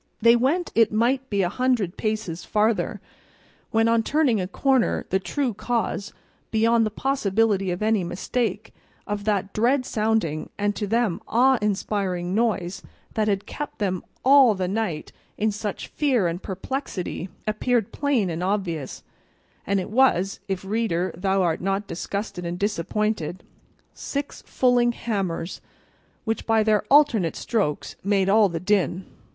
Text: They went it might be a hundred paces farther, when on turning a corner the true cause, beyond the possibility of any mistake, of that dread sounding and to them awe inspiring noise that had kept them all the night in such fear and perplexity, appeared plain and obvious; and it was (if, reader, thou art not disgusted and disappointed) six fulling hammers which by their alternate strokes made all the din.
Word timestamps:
They 0.19 0.35
went 0.35 0.71
it 0.73 0.91
might 0.91 1.29
be 1.29 1.43
a 1.43 1.47
hundred 1.49 1.95
paces 1.95 2.43
farther, 2.43 2.99
when 3.69 3.87
on 3.87 4.01
turning 4.01 4.41
a 4.41 4.47
corner 4.47 5.05
the 5.11 5.19
true 5.19 5.53
cause, 5.53 6.11
beyond 6.49 6.87
the 6.87 6.89
possibility 6.89 7.69
of 7.69 7.83
any 7.83 8.03
mistake, 8.03 8.73
of 9.05 9.25
that 9.25 9.53
dread 9.53 9.85
sounding 9.85 10.49
and 10.57 10.75
to 10.75 10.87
them 10.87 11.21
awe 11.27 11.59
inspiring 11.61 12.33
noise 12.33 12.81
that 13.13 13.27
had 13.27 13.45
kept 13.45 13.77
them 13.77 14.03
all 14.25 14.55
the 14.55 14.67
night 14.67 15.11
in 15.37 15.51
such 15.51 15.89
fear 15.89 16.27
and 16.27 16.41
perplexity, 16.41 17.29
appeared 17.45 17.91
plain 17.91 18.31
and 18.31 18.41
obvious; 18.41 19.03
and 19.67 19.79
it 19.79 19.91
was 19.91 20.39
(if, 20.47 20.65
reader, 20.65 21.13
thou 21.15 21.43
art 21.43 21.61
not 21.61 21.85
disgusted 21.85 22.43
and 22.43 22.57
disappointed) 22.57 23.43
six 23.93 24.41
fulling 24.47 24.93
hammers 24.93 25.61
which 26.25 26.47
by 26.47 26.63
their 26.63 26.81
alternate 26.89 27.35
strokes 27.35 27.95
made 28.03 28.27
all 28.29 28.49
the 28.49 28.59
din. 28.59 29.05